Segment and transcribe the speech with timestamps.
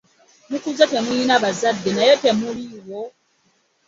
[0.49, 2.99] Mukuze temulina bazadde naye temuliiwo?